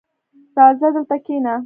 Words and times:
•راځه، 0.57 0.87
دلته 0.95 1.15
کښېنه. 1.23 1.53